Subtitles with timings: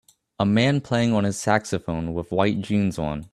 [0.39, 3.29] A man playing on his saxophone with white jeans on